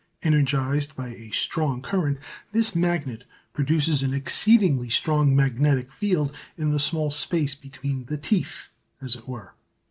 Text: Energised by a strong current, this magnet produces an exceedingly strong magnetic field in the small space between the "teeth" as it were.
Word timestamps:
Energised 0.23 0.95
by 0.95 1.09
a 1.09 1.29
strong 1.29 1.79
current, 1.79 2.17
this 2.53 2.75
magnet 2.75 3.23
produces 3.53 4.01
an 4.01 4.15
exceedingly 4.15 4.89
strong 4.89 5.35
magnetic 5.35 5.91
field 5.91 6.33
in 6.57 6.71
the 6.71 6.79
small 6.79 7.11
space 7.11 7.53
between 7.53 8.05
the 8.05 8.17
"teeth" 8.17 8.69
as 8.99 9.15
it 9.15 9.27
were. 9.27 9.53